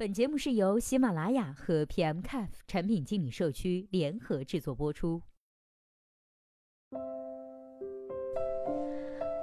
[0.00, 5.20] 本节目是由喜马拉雅和 PMCAF 产品经理社区联合制作播出。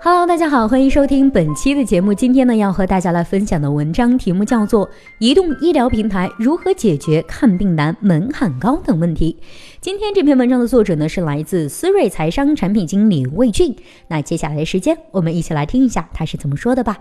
[0.01, 2.11] Hello，大家好，欢迎收听本期的节目。
[2.11, 4.88] 今天呢，要和大家来分享的文章题目叫做
[5.20, 9.37] 《移动医疗平台如何解决看病难、门槛高等问题》。
[9.79, 13.75] 今天这篇文章的作者呢，是来自思睿财商产品经理魏俊。
[14.07, 16.97] 那接下来的时间，我们一起来听一下他是怎么说的吧。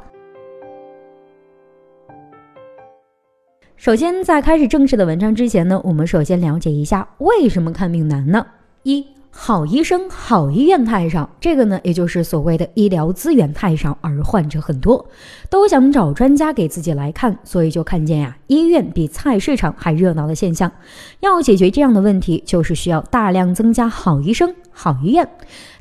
[3.77, 8.45] 首先，在开始正式的文章之前呢，我们首先了解一下为什么看病难呢？
[8.85, 15.05] 一好医生、好医院太少，这个呢，也就是所谓的医疗资源太少，而患者很多，
[15.51, 20.73] 都想找专家给自己来看，所以就看见呀，医院比菜市场还热闹的现象。
[21.21, 25.27] 要解决这样的问题，就是需要大量增加好医生、好医院。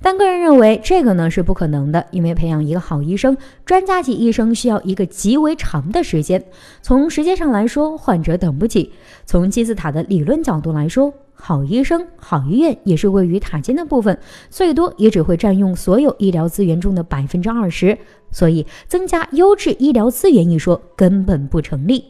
[0.02, 6.42] 但个人认为，这个呢是不可能的，因为培养一个好医生、专家级医生需要一个极为长的时间。
[6.82, 8.90] 从时间上来说，患者等不起；
[9.26, 14.18] 从金字塔的理论角度来说，好医生、好医院也是位于塔尖的部分，
[14.50, 17.98] 最多也只会占用所有医疗资源中的百分之二十，
[18.32, 22.06] 所以增加优质医疗资源一说根本不成立。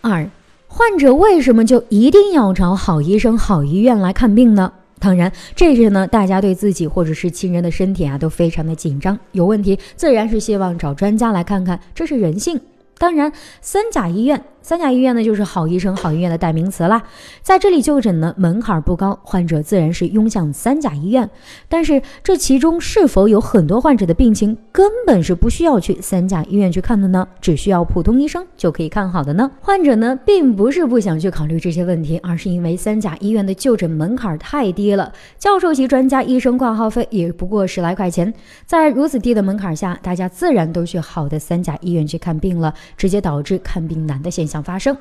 [0.00, 0.28] 二，
[0.66, 4.72] 患者为什么就一定要找好医生、好医院来看病呢？
[4.98, 12.60] 当然，这是呢，大家对自己或者是亲人的身体啊都非常的紧张，有问题自然是希望找专家来看看，这是人性。
[12.98, 14.42] 当然，三甲医院。
[14.68, 17.02] 三甲医院呢，就是好医生、好医院的代名词啦。
[17.40, 21.30] 在这里就诊呢，门槛不高，患者自然是拥向三甲医院。
[21.70, 27.26] 但是这其中是否有很多患者的病情根本是不需要去三甲医院去看的呢？
[27.40, 29.50] 只需要普通医生就可以看好的呢？
[29.62, 38.34] 患者呢，并不是不想去考虑这些问题，而是因为三甲医院的就诊门槛太低了，教授级专家医生挂号费也不过十来块钱。
[38.66, 44.57] 在如此低的门槛下，大家自然都去好的三甲医院去看病了，直接导致看病难的现象。
[44.62, 44.96] 发生，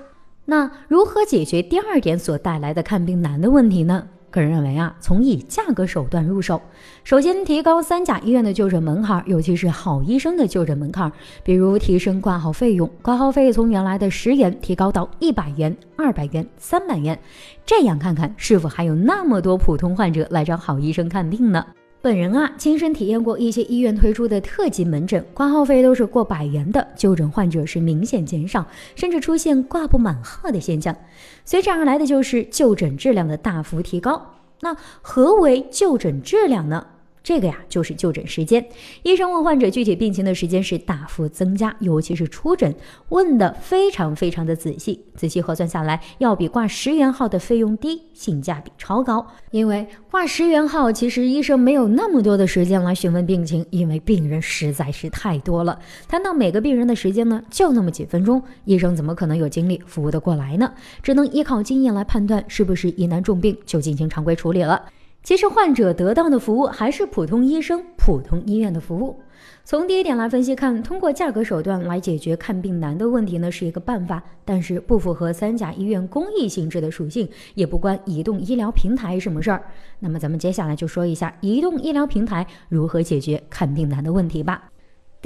[0.45, 4.07] 那如何解决第二点所带来的看病难的问题呢？
[4.29, 6.61] 个人认为啊，从以价格手段入手，
[7.05, 11.11] 首先提高三甲医院的就诊门槛，尤其是好医生的就诊门槛，
[11.43, 17.17] 比如提升挂号费用，挂号费从原来的十元提高到一百元、二百元、三百元，
[17.65, 21.65] 这样看看是否还有那么多普通患者来找好医生看病呢？
[21.99, 28.65] 本人啊，亲身体验过一些医院推出的特级门诊，挂号费都是过百元的，就诊患者是明显减少，
[28.95, 30.95] 甚至出现挂不满号的现象，
[31.43, 34.21] 随之而来的就是就诊质量的大幅提高。
[34.61, 36.85] 那何为就诊质量呢？
[37.27, 38.65] 这个呀，就是就诊时间。
[39.03, 42.73] 医生问患者具体病情的时间是大幅增加，尤其是出诊
[43.09, 49.27] 问的非常非常的仔细，仔细核算下来，要比挂十元号的费用低，性价比超高。
[49.51, 55.77] 因为挂十元号，其实医生没有那么多的时间来询问病情，因为病人实在是太多了。
[56.07, 60.71] 谈到每个病人的时间呢，就那么几分钟，医生怎么可能有精力服务得过来呢？
[61.03, 64.81] 只能依靠经验来判断是不是疑难重病，就进行常规处理了。
[65.27, 69.19] 其实患者得到的服务还是普通医生、普通医院的服务。
[69.65, 79.61] 从第一点来分析看，通过价格手段来解决看病难的问题呢，是一个办法，但是不符合三甲医院公益性质的属性，也不关移动医疗平台什么事儿。
[79.99, 84.71] 那么咱们接下来就说一下移动医疗平台如何解决看病难的问题吧。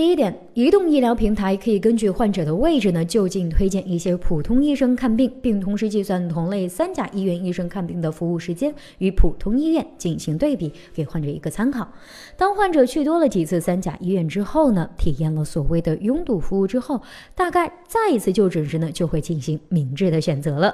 [0.01, 11.88] 第一点，移动医疗平台可以根据患者的位置呢，就近推荐一些普通医生看病，并同时计算同类三甲医院医生看病的服务时间与普通医院进行对比，给患者一个参考。
[12.35, 17.00] 当患者去多了几次三甲医院之后呢，体验了所谓的拥堵服务之后，
[17.35, 20.73] 大概再一次就诊时呢，就会进行明智的选择了。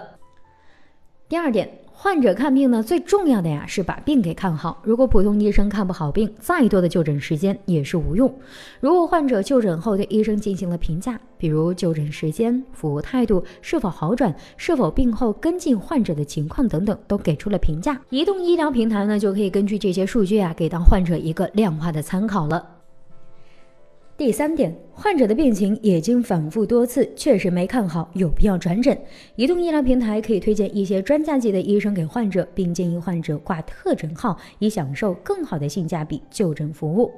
[1.28, 1.70] 第二点。
[2.00, 4.80] 患者看病呢，最重要的呀是把病给看好。
[4.84, 8.32] 如果普通医生看不好病，再多的就诊时间也是无用。
[8.80, 22.77] 如果患者就诊后对医生进行了评价，比如就诊时间、服务态度是否好转、是否病后跟进患者的情况等等，都给出了评价，移动医疗平台呢就可以根据这些数据啊，给到患者一个量化的参考了。
[24.18, 28.98] 第三点，患者的病情已经反复多次，确实没看好，有必要转诊。
[29.36, 37.12] 移动医疗平台可以推荐一些专家级的医生给患者，并建议患者挂特诊号，以享受更好的性价比就诊服务。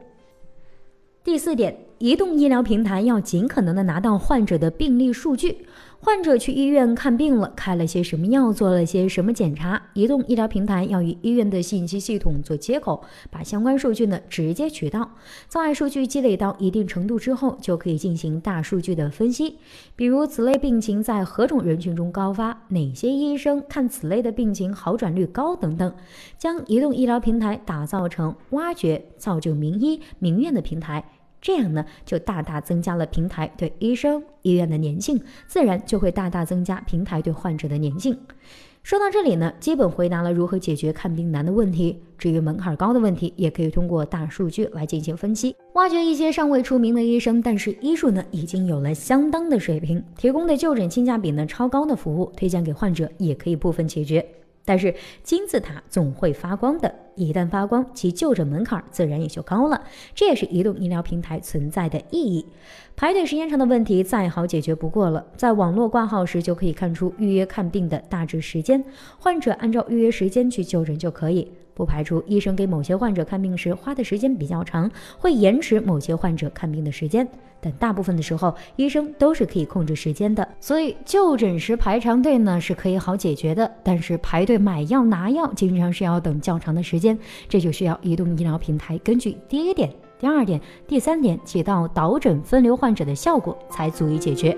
[1.23, 5.59] 第四点，移动医疗平台要尽可能的拿到患者的病历数据。
[6.01, 9.81] 患者去医院看病了，开了些什么药，做了些什么检查？
[9.93, 15.11] 移动医疗平台要与医院的信息系统做接口，把相关数据呢直接取到。
[15.49, 19.57] 在数据积累到一定程度之后，就可以进行大数据的分析，
[19.97, 25.93] 比如此类病情在何种人群中高发，哪些医生看此类的病情好转率高等等，
[26.37, 31.03] 将移动医疗平台打造成挖掘、造就名医名院的平台。
[31.41, 38.17] 这样呢，就大大增加了平台对医生、医院的粘性，自然就会大大增加平台对患者的粘性。
[38.81, 42.01] 说到这里呢，基本回答了如何解决看病难的问题。
[42.17, 54.25] 至于门槛高的问题，也可以通过大数据来进行分析，挖掘一些尚未出名的医生，但是医术呢已经有了相当的水平，提供的就诊性价比呢超高的服务，推荐给患者，也可以部分解决。
[54.69, 54.93] 但是
[55.23, 59.81] 金字塔总会发光的，一旦发光，其就诊门槛自然也就高了。
[60.13, 62.45] 这也是移动医疗平台存在的意义。
[62.95, 68.83] 排队时间长的问题再好解决不过了，在网络挂号时就可以看出预约看病的大致时间，
[69.17, 71.51] 患者按照预约时间去就诊就可以。
[71.79, 77.25] 不排除医生给某些患者看病时花的时间比较长，会延迟某些患者看病的时间，
[77.61, 80.45] 但大部分的时候医生都是可以控制时间的。
[80.59, 87.17] 所以就诊时排长队呢是可以好解决的，但是排队买药拿药经常是要等较长的时间，
[87.47, 89.89] 这就需要移动医疗平台根据第一点、
[90.19, 94.57] 第二点、第三点起到导诊分流患者的效果，才足以解决。